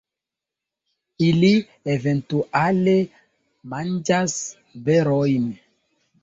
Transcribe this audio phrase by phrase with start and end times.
[1.25, 1.51] Ili
[1.95, 2.95] eventuale
[3.75, 4.35] manĝas
[4.89, 5.47] berojn.